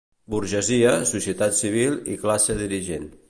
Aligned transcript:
Burgesia, 0.33 0.93
societat 1.11 1.55
civil 1.59 2.01
i 2.15 2.17
classe 2.25 2.57
dirigent. 2.65 3.09